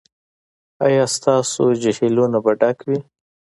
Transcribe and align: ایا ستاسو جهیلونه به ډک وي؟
ایا 0.85 1.05
ستاسو 1.15 1.63
جهیلونه 1.83 2.37
به 2.43 2.51
ډک 2.59 2.77
وي؟ 2.87 2.99